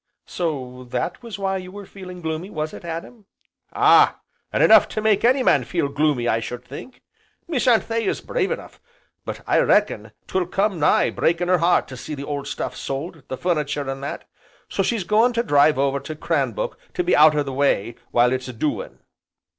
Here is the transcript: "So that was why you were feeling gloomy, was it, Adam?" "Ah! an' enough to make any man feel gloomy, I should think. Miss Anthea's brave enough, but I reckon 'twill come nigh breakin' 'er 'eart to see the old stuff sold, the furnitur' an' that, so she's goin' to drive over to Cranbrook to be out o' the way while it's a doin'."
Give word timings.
"So 0.25 0.83
that 0.89 1.21
was 1.21 1.37
why 1.37 1.57
you 1.57 1.71
were 1.71 1.85
feeling 1.85 2.21
gloomy, 2.21 2.49
was 2.49 2.73
it, 2.73 2.83
Adam?" 2.83 3.27
"Ah! 3.71 4.19
an' 4.51 4.63
enough 4.63 4.87
to 4.87 4.99
make 4.99 5.23
any 5.23 5.43
man 5.43 5.63
feel 5.63 5.89
gloomy, 5.89 6.27
I 6.27 6.39
should 6.39 6.65
think. 6.65 7.03
Miss 7.47 7.67
Anthea's 7.67 8.19
brave 8.19 8.49
enough, 8.49 8.81
but 9.25 9.41
I 9.45 9.59
reckon 9.59 10.11
'twill 10.25 10.47
come 10.47 10.79
nigh 10.79 11.11
breakin' 11.11 11.51
'er 11.51 11.61
'eart 11.61 11.87
to 11.89 11.97
see 11.97 12.15
the 12.15 12.25
old 12.25 12.47
stuff 12.47 12.75
sold, 12.75 13.21
the 13.27 13.37
furnitur' 13.37 13.87
an' 13.87 14.01
that, 14.01 14.27
so 14.67 14.81
she's 14.81 15.03
goin' 15.03 15.33
to 15.33 15.43
drive 15.43 15.77
over 15.77 15.99
to 15.99 16.15
Cranbrook 16.15 16.79
to 16.95 17.03
be 17.03 17.15
out 17.15 17.35
o' 17.35 17.43
the 17.43 17.53
way 17.53 17.93
while 18.09 18.33
it's 18.33 18.47
a 18.47 18.53
doin'." 18.53 19.01